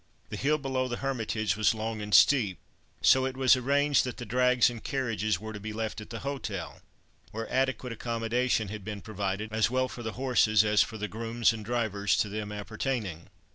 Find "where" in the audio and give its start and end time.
7.29-7.47